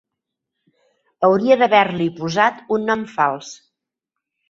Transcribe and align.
Hauria 1.27 1.59
d'haver-li 1.63 2.09
posat 2.23 2.67
un 2.79 2.91
nom 2.93 3.09
fals. 3.17 3.57